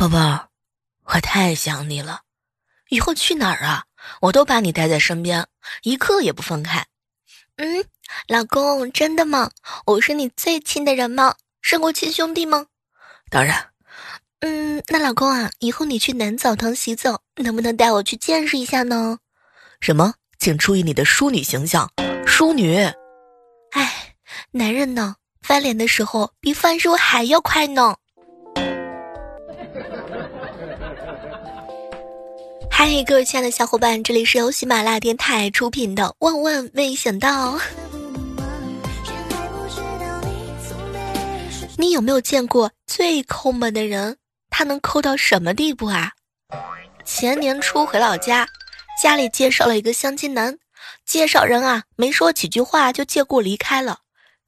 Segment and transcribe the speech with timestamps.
[0.00, 0.16] 宝贝，
[1.04, 2.22] 我太想你了，
[2.88, 3.84] 以后去哪儿啊，
[4.22, 5.46] 我都把你带在身边，
[5.82, 6.86] 一刻也不分开。
[7.56, 7.84] 嗯，
[8.26, 9.50] 老公，真的吗？
[9.84, 11.34] 我是你最亲的人吗？
[11.60, 12.64] 胜过亲兄弟吗？
[13.28, 13.72] 当然。
[14.38, 19.18] 嗯，那老公啊，以后你去男澡堂洗澡，能不能带我去见识一下呢？
[19.82, 20.14] 什么？
[20.38, 21.92] 请注意你的淑女形象，
[22.26, 22.74] 淑女。
[23.72, 24.14] 哎，
[24.52, 27.96] 男人呢，翻脸的时候比翻书还要快呢。
[32.82, 37.58] 嗨，各位亲爱的小伙伴，这里是由喜马拉雅电台出品的《万万没想到》。
[41.76, 44.16] 你有没有见过最抠门的人？
[44.48, 46.12] 他能抠到什么地步啊？
[47.04, 48.48] 前年初回老家，
[49.02, 50.56] 家里介绍了一个相亲男，
[51.04, 53.98] 介绍人啊没说几句话就借故离开了。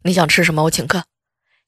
[0.05, 0.63] 你想吃什么？
[0.63, 1.05] 我请客。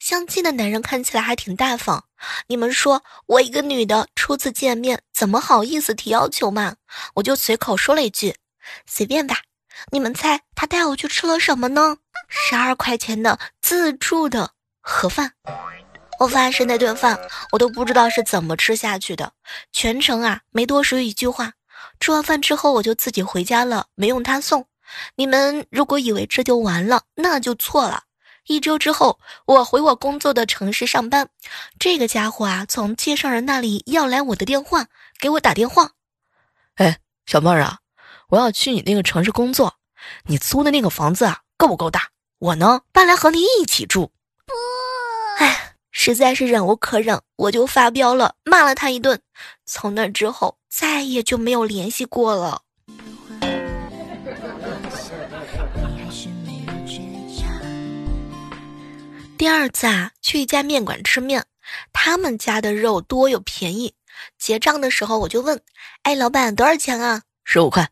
[0.05, 2.05] 相亲的男人看起来还挺大方。
[2.49, 6.77] 你们说我一个女的初次见面，怎么好意思提要求嘛？
[7.15, 8.35] 我就随口说了一句，
[8.85, 9.39] 随便吧。
[9.91, 11.97] 你们猜他带我去吃了什么呢？
[12.29, 14.51] 十二块钱的自助的
[14.83, 15.33] 盒饭。
[16.21, 17.19] 我发誓那顿饭
[17.53, 19.33] 我都不知道是怎么吃下去的，
[19.73, 21.55] 全程啊没多说一句话。
[21.99, 24.67] 吃完饭之后我就自己回家了，没用他送。
[25.17, 28.03] 你们如果以为这就完了，那就错了。
[28.47, 31.29] 一周之后，我回我工作的城市上班，
[31.79, 34.87] 这个家伙啊从介绍人那里要来我的电话，
[35.19, 35.93] 给我打电话。
[36.77, 37.79] 哎，小妹儿啊，
[38.29, 39.75] 我要去你那个城市工作，
[40.25, 42.11] 你租的那个房子啊够不够大？
[42.39, 44.13] 我呢搬来和你一起住。
[44.47, 44.53] 不，
[45.39, 45.61] 哎。
[45.97, 49.23] 实在是忍无可忍，我就发飙了，骂了他一顿。
[49.65, 52.63] 从那之后，再也就没有联系过了。
[59.45, 61.45] 第二次啊，去一家面馆吃面，
[61.93, 63.93] 他们家的肉多又便宜。
[64.39, 65.61] 结账的时候，我就问
[66.03, 67.91] ：“哎，老板，多少钱啊？”“十五块。”“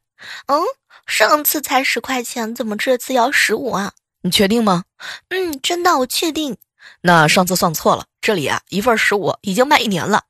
[0.48, 0.62] 嗯，
[1.06, 3.92] 上次才十块钱，怎么这次要十五啊
[4.24, 4.84] ？”“你确定吗
[5.28, 6.56] ？”“嗯，真的，我确定。”
[7.02, 10.24] 那上次算错了，这里啊一份十五已经卖一年了。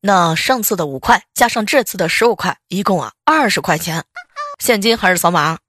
[0.00, 4.04] 那上次的五块加上这次的十五块，一共啊二十块钱，
[4.58, 5.60] 现金还是扫码？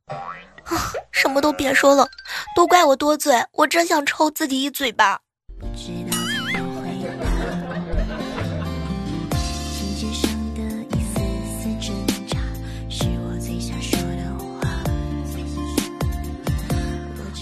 [0.70, 2.08] 啊，什么都别说了，
[2.56, 5.20] 都怪我多嘴，我真想抽自己一嘴巴。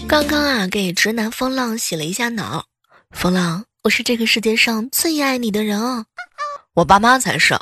[0.08, 2.64] 刚刚啊，给直男风浪洗了一下脑。
[3.10, 6.06] 风浪，我是这个世界上最爱你的人啊！
[6.72, 7.54] 我爸妈才是。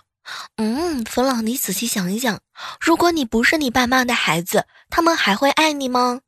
[0.56, 2.41] 嗯，风浪，你仔细想一想，
[2.81, 6.20] 如果你不是你爸妈的孩子，他们还会爱你吗？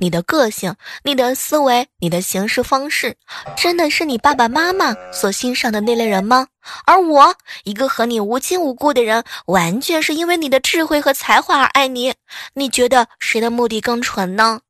[0.00, 3.16] 你的个性、你的思维、你的行事方式，
[3.56, 6.46] 真的是你爸爸妈妈所欣赏的那类人吗？
[6.86, 7.34] 而我，
[7.64, 12.14] 一个和你无亲无故的人，完全是因为你的智慧和才华而爱你。
[12.54, 14.60] 你觉得谁的目的更纯呢？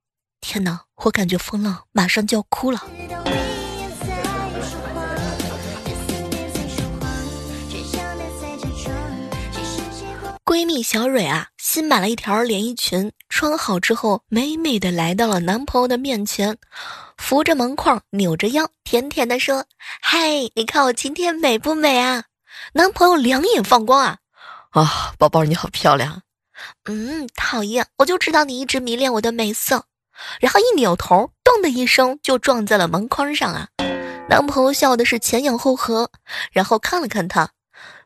[0.40, 2.82] 天哪，我感觉风浪马上就要哭了。
[10.48, 16.56] 闺蜜小蕊啊，新买了一条连衣裙，穿好之后，美美的来到了男朋友的面前，
[17.18, 19.66] 扶着门框，扭着腰，甜甜的说
[20.00, 22.24] ：“嗨，你看我今天美不美啊？”
[22.72, 24.16] 男朋友两眼放光啊，
[24.70, 26.22] 啊，宝宝你好漂亮。
[26.86, 29.84] 嗯，讨厌，我就知道你一直迷恋我的美色。
[30.40, 33.68] 然后一扭头，咚的一声就撞在了门框上啊！
[34.30, 36.10] 男朋友笑的是前仰后合，
[36.52, 37.50] 然后看了看他，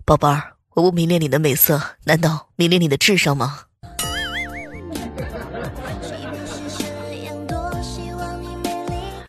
[0.04, 3.64] 宝贝儿，我不迷恋你的美色，难道迷恋你的智商吗？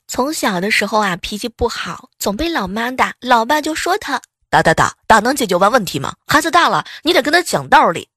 [0.08, 6.14] 从小的时候啊，脾气不好，总被老妈打，老爸就说他打打打打能解决完问题吗？
[6.28, 8.08] 孩子大了，你得跟他讲道理。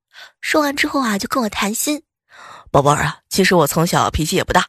[0.41, 2.01] 说完之后啊，就跟我谈心。
[2.71, 4.65] 宝贝儿啊，其实我从小脾气也不大，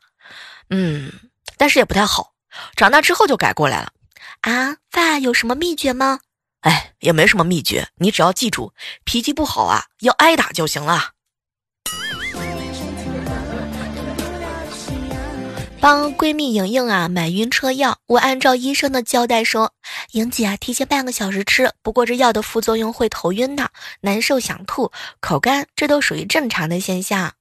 [0.72, 1.12] 嗯，
[1.58, 2.34] 但是也不太好，
[2.76, 3.92] 长大之后就改过来了。
[4.42, 6.20] 啊，爸有什么秘诀吗？
[6.62, 8.74] 哎，也没什么秘诀，你只要记住，
[9.04, 11.12] 脾气不好啊，要挨打就行了。
[15.80, 19.72] 帮闺蜜莹莹啊买晕车药，我按照医生的交代说，
[20.12, 23.70] 莹姐啊提前半个小时吃，不过这药的副作用会头晕的、
[24.02, 27.32] 难受、想吐、口干，这都属于正常的现象。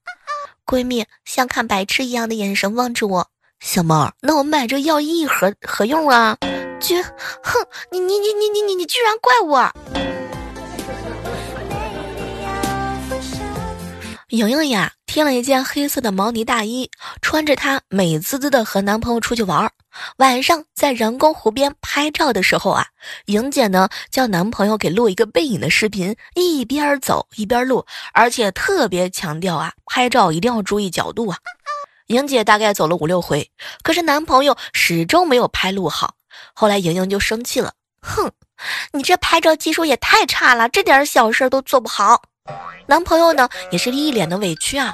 [0.65, 3.27] 闺蜜像看白痴一样的眼神望着我，
[3.59, 6.37] 小猫，那我买这药一盒何用啊？
[6.79, 9.71] 居，哼，你你你你你你你居然怪我！
[14.29, 16.89] 莹莹呀，添了一件黑色的毛呢大衣，
[17.21, 19.71] 穿着它美滋滋的和男朋友出去玩。
[20.17, 22.85] 晚上在人工湖边拍照的时候啊，
[23.25, 31.37] 莹姐呢叫男朋友给录一个背影的视频，一边走一边录，而且特别强调啊，拍照一定要注意角度啊。
[32.07, 33.49] 莹姐大概走了五六回，
[33.81, 36.15] 可是男朋友始终没有拍录好。
[36.53, 38.31] 后来莹莹就生气了，哼，
[38.91, 42.21] 你这拍照技术也太差了，这点小事都做不好。
[42.87, 44.93] 男朋友呢也是一脸的委屈啊。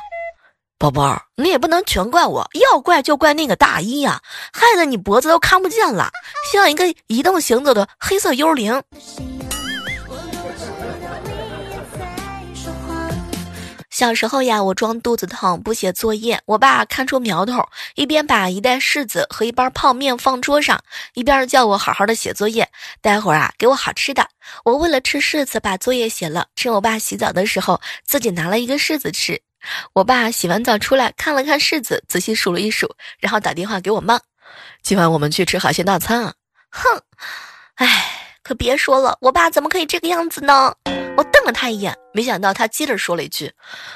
[0.79, 6.09] 宝宝，你也不能全怪我，要怪就怪那个大衣呀，害得你脖子都看不见了，
[6.51, 8.83] 像一个移动行走的黑色幽灵。
[14.03, 17.65] 小时候呀，我装肚子疼不写作业，我爸看出苗头，
[17.95, 20.83] 一边把一袋柿子和一包泡面放桌上，
[21.13, 22.69] 一边叫我好好的写作业，
[22.99, 24.27] 待会儿啊给我好吃的。
[24.65, 29.41] 我为了吃柿子，把作业写了，趁我爸洗澡的时候，自己拿了一个柿子吃。
[29.93, 34.19] 我爸洗完澡出来看了看柿子，仔细数了一数，然后打电话给我妈
[34.83, 36.33] ：“今晚我们去吃海鲜大餐啊！”
[36.71, 37.01] 哼，
[37.75, 40.75] 哎，可别说了，我爸怎么可以这个样子呢？
[41.15, 43.51] 我瞪了他一眼，没想到他接着说了一句：“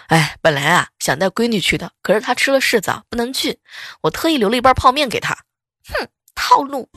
[0.07, 3.57] 哎，本来啊想带闺女去的，可是她吃了柿子不能去，
[4.01, 5.35] 我特意留了一包泡面给她。”
[5.89, 6.87] 哼，套路。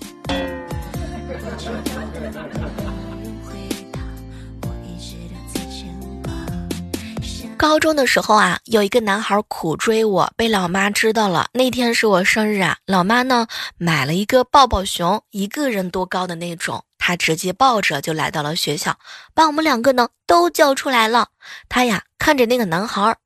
[7.56, 11.48] 高中的时候啊，有一个男孩苦追我，被老妈知道了。
[11.52, 13.46] 那天是我生日啊，老妈呢
[13.76, 18.96] 买了一个抱抱熊，一个人多高的那种，他直接抱着就来到了学校，
[19.34, 21.30] 把我们两个呢都叫出来了。
[21.68, 23.16] 他呀看着那个男孩，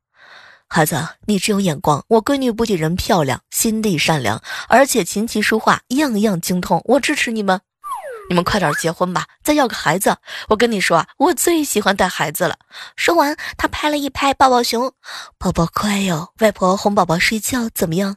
[0.68, 2.02] 孩子，你真有眼光。
[2.08, 7.60] 我闺女不仅人漂亮，心地善良，而且琴棋书画样样精通，我支持你们。
[8.30, 10.16] 你们快点结婚吧，再要个孩子。
[10.48, 12.56] 我跟你说啊，我最喜欢带孩子了。
[12.96, 14.94] 说完，他拍了一拍抱抱熊，
[15.36, 18.16] 宝宝乖哟，外婆哄宝宝睡觉怎么样？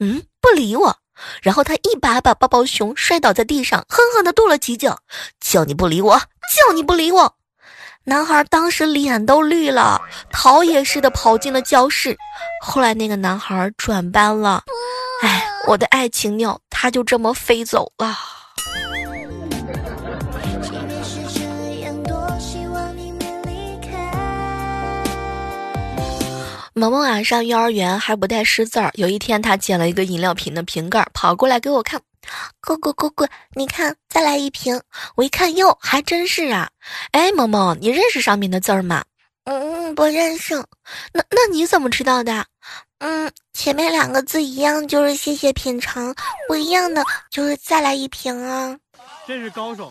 [0.00, 0.98] 嗯，不理我。
[1.42, 4.98] 然后他一把把抱抱熊摔倒在地上，狠狠地跺了几脚，
[5.40, 7.34] 叫你不理我，叫你不理我。
[8.04, 12.16] 男孩当时脸都绿了，逃也似的跑进了教室。
[12.62, 14.62] 后来那个男孩转班了，
[15.22, 18.16] 哎，我的爱情鸟，他就这么飞走了。
[26.78, 28.90] 萌萌啊，上幼儿园还不带识字儿。
[28.96, 31.98] 有一天，他捡了一个饮料瓶的瓶盖，跑过来给我看。
[32.60, 34.78] 哥哥哥哥，你看，再来一瓶。
[35.14, 36.68] 我一看，哟，还真是啊。
[37.12, 39.02] 哎，萌萌，你认识上面的字儿吗？
[39.44, 40.54] 嗯，不认识。
[41.14, 42.44] 那那你怎么知道的？
[42.98, 46.12] 嗯，前面两个字一样，就是谢谢品尝；
[46.46, 48.76] 不一样的就是再来一瓶啊。
[49.26, 49.90] 真是高手。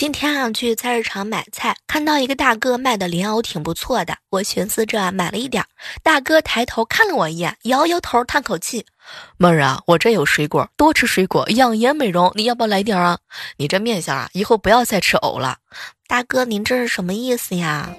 [0.00, 5.62] 今天啊，去菜市场买菜，看到一个大哥卖的莲藕挺不错的，我寻思着买了一点。
[6.02, 8.86] 大哥抬头看了我一眼，摇摇头，叹口气
[9.36, 13.18] ：“妹儿啊，我这有水果，多吃水果养颜美容，你要不要来点啊？
[13.58, 15.58] 你这面相啊，以后不要再吃藕了。”
[16.08, 17.90] 大哥，您这是什么意思呀？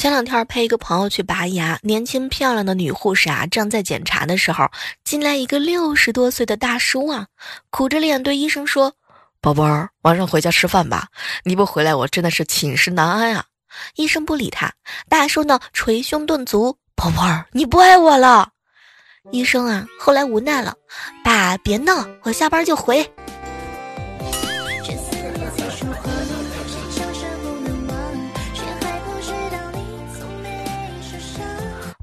[0.00, 4.66] 前两天陪一个朋友去拔牙，年轻漂亮的女护士啊，正在检查的时候，
[5.04, 7.26] 进来一个六十多岁的大叔啊，
[7.68, 8.94] 苦着脸对医生说
[9.42, 11.08] ：“宝贝儿，晚上回家吃饭吧，
[11.44, 13.44] 你不回来，我真的是寝食难安啊。”
[13.96, 14.72] 医生不理他，
[15.10, 18.48] 大叔呢捶胸顿足：“宝贝儿，你不爱我了。”
[19.32, 20.72] 医生啊，后来无奈了
[21.22, 23.06] ：“爸，别闹，我下班就回。”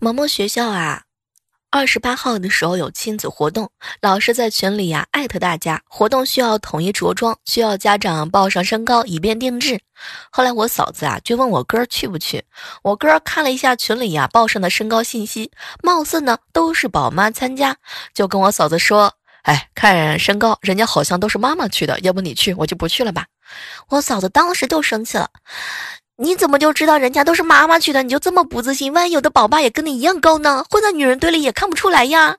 [0.07, 1.01] 萌萌学校啊，
[1.69, 9.81] 二十八号的时候有亲子活动，老师在群里呀艾特大家，活动需要统一着装，需要家长报上身高以便定制。
[10.31, 12.45] 后来我嫂子啊就问我哥去不去，
[12.83, 15.51] 我哥看了一下群里呀报上的身高信息，
[15.83, 17.75] 貌似呢都是宝妈参加，
[18.13, 23.25] 就跟我嫂子说：“哎，看身高，人家好像都是妈妈去的，要不你去，我就不去了吧。”
[23.91, 25.29] 我嫂子当时就生气了。
[26.19, 28.01] 你怎么就知道人家都是妈妈去的？
[28.01, 28.91] 你就这么不自信？
[28.91, 30.65] 万一有的宝爸也跟你一样高呢？
[30.67, 32.37] 混在女人堆里也看不出来呀。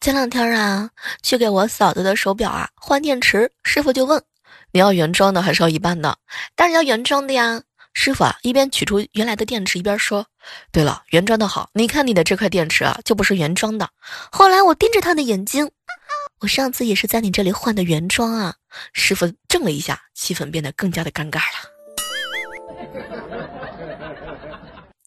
[0.00, 0.90] 前两天啊，
[1.22, 4.20] 去给我嫂子的手表啊换电池，师傅就问：
[4.72, 6.16] 你要原装的还是要一半的？
[6.56, 7.62] 当然要原装的呀。
[8.02, 10.24] 师傅啊，一边取出原来的电池，一边说
[10.72, 11.68] ：“对了，原装的好。
[11.74, 13.90] 你看你的这块电池啊，就不是原装的。”
[14.32, 15.70] 后来我盯着他的眼睛，
[16.40, 18.54] 我上次也是在你这里换的原装啊。
[18.94, 21.68] 师傅怔了一下，气氛变得更加的尴尬了。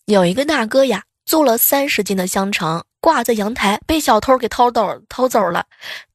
[0.06, 2.86] 有一个大哥呀，做了三十斤的香肠。
[3.04, 5.66] 挂在阳台，被小偷给偷走偷走了。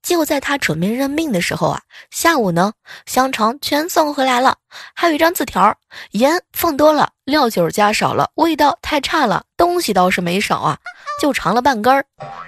[0.02, 2.72] 就在他准备认命的时候啊，下午呢，
[3.04, 4.56] 香肠全送回来了，
[4.94, 5.76] 还有一张字条：
[6.12, 9.44] 盐放多了，料酒加少了，味道太差了。
[9.54, 10.78] 东西倒是没少啊，
[11.20, 12.02] 就尝了半根儿。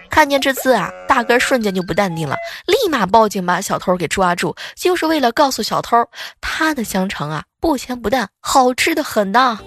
[0.09, 2.35] 看见这字啊，大哥瞬间就不淡定了，
[2.67, 6.09] 立马报警把小偷给抓住，就是为了告诉小偷，
[6.41, 9.59] 他的香肠啊，不咸不淡，好吃的很呐。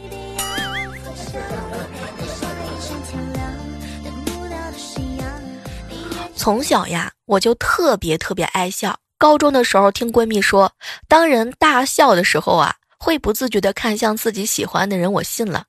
[6.44, 9.00] 从小呀，我就特别特别爱笑。
[9.18, 10.74] 高中的时候，听闺蜜说，
[11.08, 15.14] 当人大笑的时候啊，会不自觉地看向自己喜欢的人。
[15.14, 15.64] 我信了。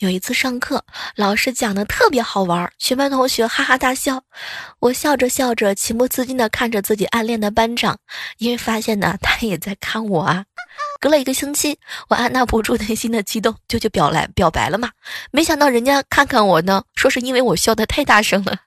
[0.00, 0.84] 有一次上课，
[1.16, 4.22] 老师讲的特别好玩，全班同学哈哈大笑。
[4.80, 7.96] 我笑着笑着，情不自禁地看着自己暗恋的班长，
[8.36, 10.44] 因为发现呢，他也在看我啊。
[11.00, 11.78] 隔了一个星期，
[12.10, 14.90] 我按捺不住内心的激动，就去表来表白了嘛。
[15.30, 18.58] 没想到人家看看我呢，说是因为我笑得太大声了。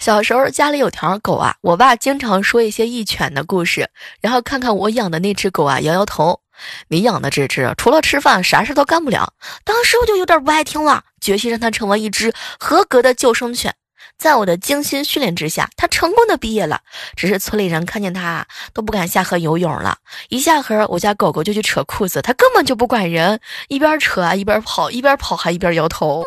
[0.00, 3.88] 小时候家里有条狗啊，我爸经常说一些义犬的故事，
[4.20, 6.40] 然后看看我养的那只狗啊，摇摇头。
[6.88, 9.32] 你养的这只除了吃饭啥事都干不了。
[9.64, 13.74] 当时我就有点不爱听了，决心让它成为一只合格的救生犬。
[14.18, 16.80] 在我的精心训练之下，它成功的毕业了。
[17.16, 19.98] 只是村里人看见它都不敢下河游泳了，
[20.28, 26.24] 一下河我家狗狗就去扯裤子，它根本就不管人，一边扯啊一边跑，一边跑还一边摇头。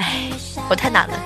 [0.00, 0.30] 哎，
[0.70, 1.22] 我太难了。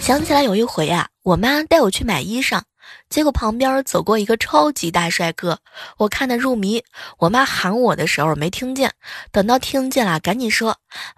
[0.00, 2.62] 想起来有一回啊，我妈带我去买衣裳，
[3.10, 5.58] 结果旁边走过一个超级大帅哥，
[5.96, 6.80] 我看得入迷。
[7.18, 8.92] 我妈喊我的时候没听见，
[9.32, 10.76] 等到听见了，赶紧说：“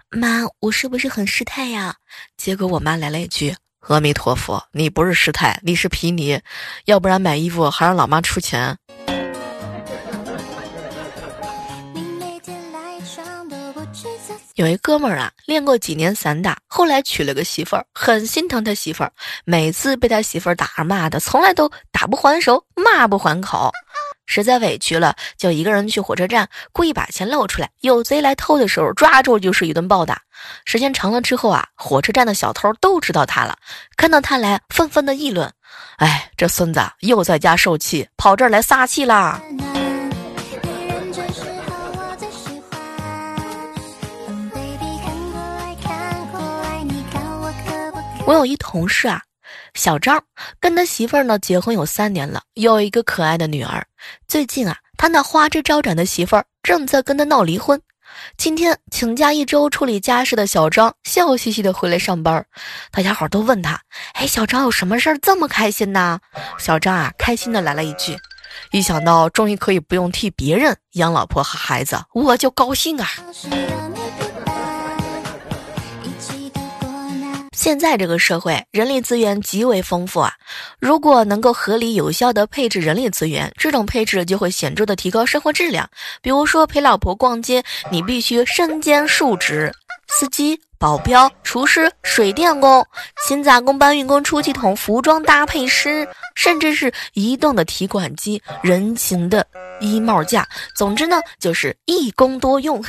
[0.09, 1.97] 妈，我是不是很失态呀？”
[2.35, 3.55] 结果我妈来了一句
[3.87, 6.41] ：“阿弥陀佛，你不是失态，你是皮泥，
[6.85, 8.75] 要不然买衣服还让老妈出钱。”
[14.57, 19.11] 有一哥们儿啊，练过几年散打，后来娶了个媳妇儿，很心疼他媳妇儿。
[19.45, 23.71] 每次被他媳妇儿打骂的，从来都打不还手，骂不还口。
[24.25, 27.69] 实在委屈了，就一个人去火车站，故意把钱露出来。
[27.81, 30.19] 有贼来偷的时候，抓住就是一顿暴打。
[30.65, 33.55] 时间长了之后啊，火车站的小偷都知道他了，
[33.95, 35.53] 看到他来，纷纷的议论
[35.97, 39.39] ：“哎，这孙子又在家受气，跑这儿来撒气啦。”
[48.27, 49.21] 我有一同事啊，
[49.73, 50.21] 小张，
[50.59, 53.87] 跟他媳妇儿呢结婚有三年了，有一个可爱的女儿。
[54.27, 57.81] 最近啊，他那花枝招展的媳妇儿正在跟他闹离婚。
[58.35, 62.45] 今天请假一周处理家事的小张，笑嘻嘻的回来上班。
[62.91, 63.79] 大家伙都问他
[64.11, 66.19] ：“哎，小张有什么事儿这么开心呢？”
[66.59, 68.17] 小张啊，开心的来了一句
[68.71, 73.07] ：“一想到终于可以不用替别人养老婆和孩子，我就高兴啊。”
[77.57, 80.31] 现在这个社会人力资源极为丰富啊，
[80.79, 85.89] 如果能够合理有效的配置人力资源，这种配置就会显著的提高生活质量。
[86.21, 89.73] 比如说陪老婆逛街，你必须身兼数职：
[90.07, 92.85] 司机、保镖、厨师、水电工、
[93.27, 99.43] 勤杂工、搬运工、出气筒、服装搭配师，甚至是移动的提款机、人形的
[99.79, 100.47] 衣帽架。
[100.75, 102.79] 总之呢，就是一工多用。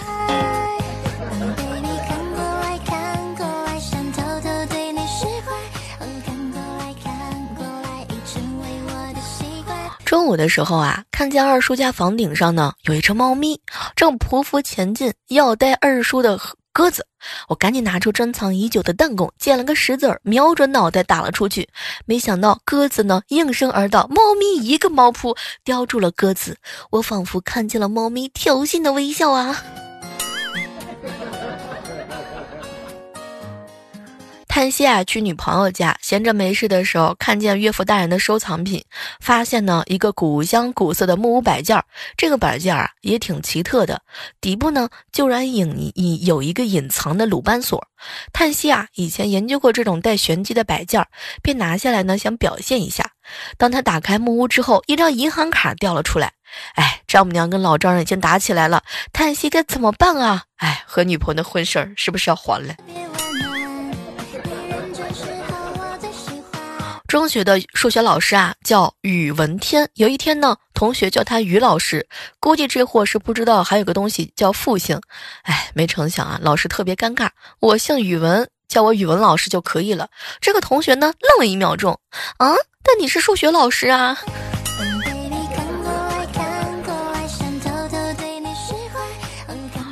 [10.08, 13.60] 中午的时候啊，看见二叔家房顶上呢有一只猫咪，
[13.94, 16.40] 正匍匐前进要逮二叔的
[16.72, 17.06] 鸽子。
[17.46, 21.68] 我赶紧拿出珍藏已久的弹弓，捡了个石子儿，瞄准脑袋打了出去。
[22.06, 26.56] 没想到鸽子呢应声而倒，猫咪一个猫扑叼住了鸽子。
[26.90, 29.62] 我仿佛看见了猫咪挑衅的微笑啊。
[34.58, 38.84] 叹息啊，去女朋友家，闲着没事的时候，看见岳父大人的收藏品，
[39.20, 41.84] 发现呢一个古香古色的木屋摆件儿。
[42.16, 44.02] 这个摆件儿啊也挺奇特的，
[44.40, 47.86] 底部呢竟然隐隐有一个隐藏的鲁班锁。
[48.32, 51.06] 叹息啊，以前研究过这种带玄机的摆件儿，
[51.40, 53.08] 便拿下来呢想表现一下。
[53.56, 56.32] 当他打开木屋之后，一张银行卡掉了出来。
[56.74, 60.42] 哎，丈母娘跟老丈人已经打起来了，叹息该怎么办啊？
[60.56, 62.74] 哎，和女朋友的婚事儿是不是要黄了？
[67.08, 69.88] 中学的数学老师啊叫宇文天。
[69.94, 72.06] 有一天呢，同学叫他于老师，
[72.38, 75.00] 估计这货是不知道还有个东西叫复姓。
[75.44, 77.30] 哎，没成想啊，老师特别尴尬。
[77.60, 80.10] 我姓宇文，叫我宇文老师就可以了。
[80.38, 81.98] 这个同学呢，愣了一秒钟，
[82.36, 84.18] 啊，但你是数学老师啊。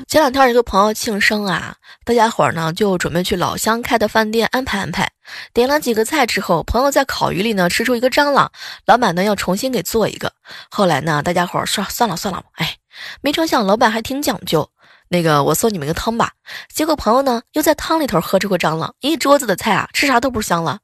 [0.07, 1.77] 前两天一个朋友庆生啊，
[2.07, 5.11] 大家伙儿呢就准备去老乡开的饭店安排安排。
[5.53, 8.53] 点了几个菜之后，朋友在烤鱼里呢吃出一个蟑螂，
[8.85, 10.33] 老板呢要重新给做一个。
[10.71, 12.77] 后来呢，大家伙儿说算了算了，哎，
[13.23, 14.71] 没成想老板还挺讲究。
[15.09, 16.31] 那个我送你们个汤吧。
[16.73, 20.79] 结果朋友呢又在汤里头喝出个蟑螂，一桌子的菜啊，吃啥都不香了。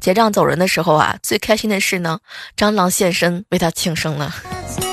[0.00, 2.18] 结账走人的时候啊，最开心的是呢，
[2.56, 4.34] 蟑螂现身为他庆生了。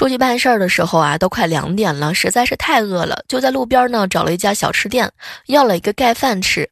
[0.00, 5.12] 出去办事儿的时候啊，都快两点了，实在是太饿了，就在路边呢找了一家小吃店，
[5.48, 6.66] 要了一个盖饭吃。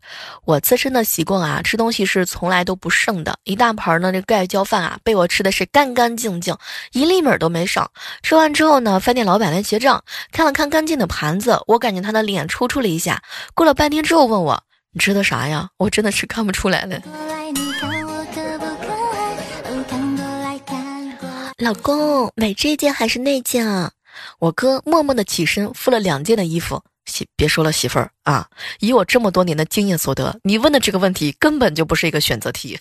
[0.47, 6.57] 我自身的习惯啊，吃东西是从来都不剩的，一大盘呢这盖浇饭啊，被我吃的是干干净净，
[6.93, 7.91] 一粒米都没少。
[8.23, 13.23] 吃完之后呢，饭店老板来结账，看了看干净的盘子，我感觉他的脸抽搐了一下。
[13.53, 14.63] 过了半天之后问我，
[14.95, 15.69] 你吃的啥呀？
[15.77, 16.99] 我真的是看不出来了。
[21.59, 23.91] 老公，买这件还是那件啊？
[24.39, 26.81] 我哥默默的起身，付了两件的衣服。
[27.07, 28.47] 媳，别说了，媳妇儿啊，
[28.79, 32.79] 以我这么多年的经验所得，你问的这个问题根本就不是一个选择题。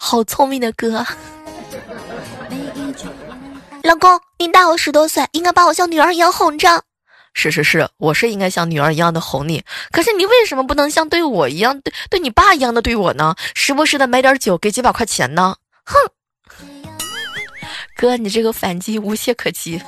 [0.00, 1.06] 好聪明的哥，
[3.84, 6.82] 老公，你大我十多岁，应该把我像女儿一样哄着。
[7.34, 9.62] 是是是，我是应该像女儿一样的哄你，
[9.92, 13.36] 可是你为什么不能像对我一样，对对你爸一样的对我呢？
[13.54, 15.54] 时不时的买点酒，给几百块钱呢？
[15.84, 15.94] 哼！
[18.02, 19.80] 哥，你这个反击无懈可击。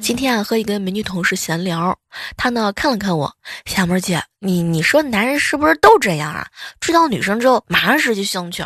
[0.00, 1.96] 今天啊，和一个美女同事闲聊，
[2.36, 6.46] 她呢看了看我，小妹姐，你你说男人是不是都这样啊？
[6.80, 8.64] 追到女生之后马上失去兴趣。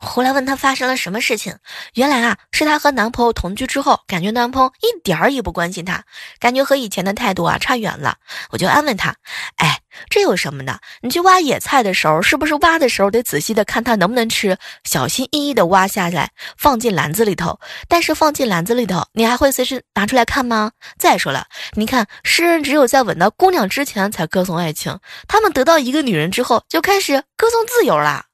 [0.00, 1.56] 后来问她发生了什么事情，
[1.94, 6.04] 原来啊是她和男朋友同居之后，感觉男朋友一点儿也不关心她，
[6.40, 8.16] 感觉和以前的态度啊差远了。
[8.50, 9.14] 我就安慰她，
[9.56, 9.80] 哎。
[10.10, 10.78] 这有什么的？
[11.00, 17.58] 你去挖野菜的时候，是不是挖的时候得仔细的看它能不能吃，小心翼翼的挖下来，放进篮子里头。
[17.88, 20.70] 但是放进篮子里头，你还会随时拿出来看吗？
[21.00, 24.98] 再说了，你看，诗人只有在吻到姑娘之前才歌颂爱情，
[25.28, 28.24] 他们得到一个女人之后，就开始歌颂自由啦。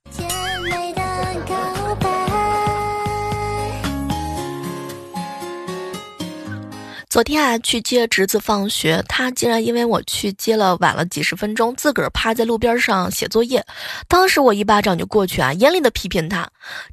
[7.11, 13.65] 昨天啊，去接侄子放学，他竟然因为我去接了晚了几十分钟，自个儿趴在路边上写作业。
[14.09, 16.49] 当时我一巴掌就过去啊，严厉的批评他：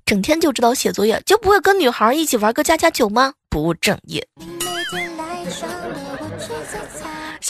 [0.06, 3.34] 整天就知道写作业，就不会跟女孩一起玩个家家酒吗？
[3.50, 4.28] 不务正业。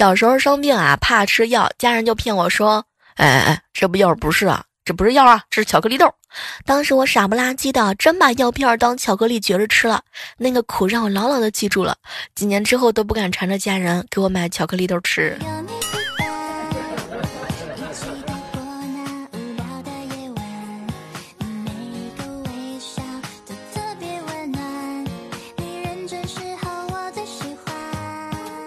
[0.02, 2.84] 小时候生病啊，怕吃药，家人就骗我说：
[3.18, 4.64] 哎哎哎，这不药不是啊。
[4.84, 6.12] 这不是药啊，这是巧克力豆。
[6.66, 10.02] 当时我傻不拉几的，真把药片当巧克力嚼着吃了，
[10.38, 11.96] 那个苦让我牢牢的记住了，
[12.34, 15.38] 几年之后都不敢缠着家人给我买巧克力豆吃。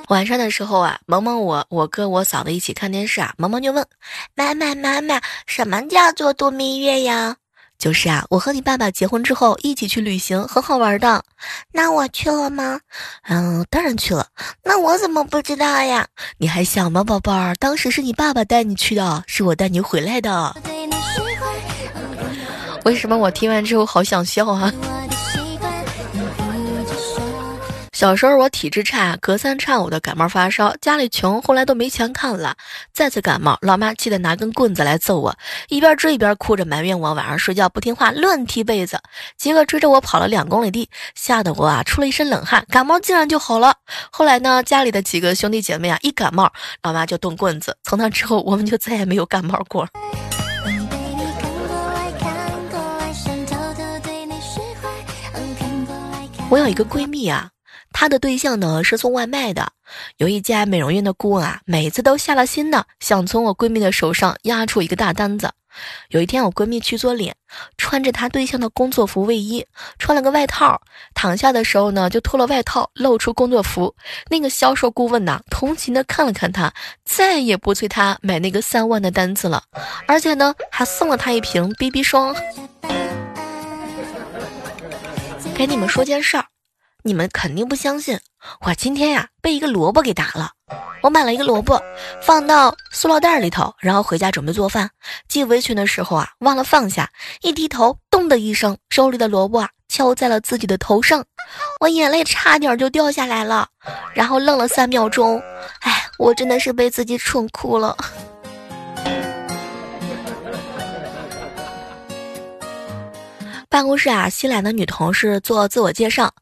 [0.08, 3.86] 晚上的时候啊，萌萌我我哥我嫂子一起看电视啊，萌萌就问
[4.34, 7.36] 妈妈妈妈，什么叫做度蜜月呀？
[7.78, 11.24] 就是啊，我和你爸爸结婚之后一起去旅行，很好玩的。
[11.72, 12.80] 那我去了吗？
[13.28, 14.26] 嗯，当然去了。
[14.62, 16.06] 那我怎么不知道呀？
[16.38, 17.54] 你还小吗，宝贝儿？
[17.56, 20.54] 当时是你爸爸带你去的，是我带你回来的。
[22.84, 24.72] 为什么我听完之后好想笑啊？
[27.94, 32.56] 小时候我体质差，隔三差五的感冒发烧，家里穷，后来都没钱看了。
[32.92, 35.32] 再次感冒，老妈气得拿根棍子来揍我，
[35.68, 38.98] 一边追一边哭着埋怨我晚上睡觉不听话，乱踢被子。
[39.38, 43.72] 结果追着我跑了两公里地，吓得我啊出了一身冷汗，感冒竟然就好了。
[44.10, 46.52] 后来呢，家里的几个兄弟姐妹啊一感冒，
[46.82, 47.76] 老妈就动棍子。
[47.84, 49.88] 从那之后，我们就再也没有感冒过。
[56.50, 57.53] 我有一个闺蜜啊。
[57.94, 59.70] 她的对象呢是送外卖的，
[60.16, 65.50] 有一家美容院的顾问啊，每次都下了心的想从我闺蜜的手上压出一个大单子。
[66.08, 67.34] 有一天我闺蜜去做脸，
[67.78, 69.64] 穿着她对象的工作服卫衣，
[69.98, 70.80] 穿了个外套，
[71.14, 73.94] 躺下的时候呢就脱了外套，露出工作服。
[74.28, 76.72] 那个销售顾问呐，同情的看了看她，
[77.04, 79.62] 再也不催她买那个三万的单子了，
[80.08, 82.34] 而且呢还送了她一瓶 BB 霜。
[85.54, 86.44] 给你们说件事儿。
[87.06, 88.18] 你们肯定不相信，
[88.62, 90.52] 我今天呀被一个萝卜给打了。
[91.02, 91.78] 我买了一个萝卜，
[92.22, 94.90] 放到塑料袋里头，然后回家准备做饭。
[95.28, 97.10] 系围裙的时候啊，忘了放下，
[97.42, 101.22] 一低头，咚的一声，手里的萝卜啊敲在了自己的头上，
[101.78, 103.68] 我眼泪差点就掉下来了。
[104.14, 105.42] 然后愣了三秒钟，
[105.80, 107.94] 哎，我真的是被自己蠢哭了。
[113.68, 116.32] 办公室啊，新来的女同事做自我介绍。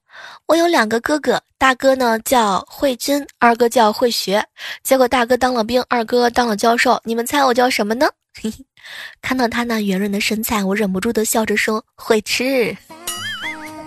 [0.47, 4.45] 我有两个哥哥，大哥呢叫慧君，二哥叫慧学。
[4.83, 7.01] 结果大哥当了兵，二哥当了教授。
[7.05, 8.09] 你们猜我叫什么呢？
[8.41, 8.65] 嘿 嘿
[9.21, 12.77] 看到他那圆润的身材，我忍不住的笑着说：“会吃。”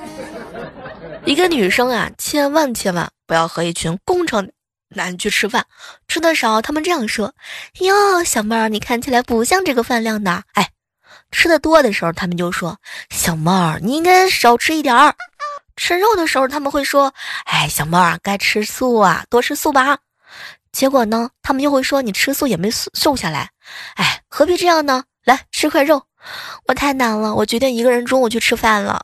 [1.26, 4.52] 一个女生啊，千万千万不要和一群工程
[4.89, 5.65] 男去吃饭。
[6.08, 7.34] 吃的少，他们这样说
[7.82, 10.69] ：“哟，小妹儿，你看起来不像这个饭量的。”哎。
[11.32, 12.78] 吃的多的时候，他们就说
[13.10, 15.13] ：“小妹儿，你应该少吃一点儿。”
[15.75, 17.13] 吃肉的时候，他们会说
[17.45, 19.97] ：“哎，小猫啊，该吃素啊，多吃素吧。”
[20.71, 23.49] 结果呢，他们又会说：“你吃素也没瘦下来。”
[23.95, 25.03] 哎，何必这样呢？
[25.23, 26.03] 来吃块肉，
[26.67, 29.01] 我太难了，我决定一个人中午去吃饭了。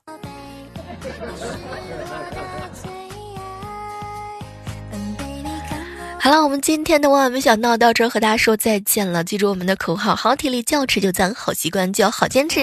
[6.24, 9.24] 好了，我们今天的万万没想到到这儿和大家说再见了。
[9.24, 12.60] 记住我们的口号：好体力就要持久战，好习惯就要好坚持。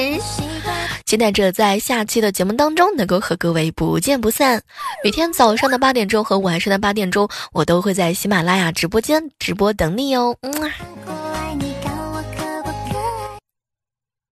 [1.05, 4.63] 期待着在下期的节目当中能够和各位不见不散。
[5.03, 10.37] 每天早上的八点钟和晚上的八点钟，我都会在喜马拉雅直播间直播等你哦。
[10.43, 10.53] 嗯。